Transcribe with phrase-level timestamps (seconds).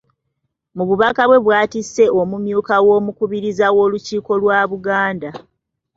[0.75, 5.29] Mu bubaka bwe bw'atisse omumyuka w’Omukubiriza w’olukiiko lwa Buganda.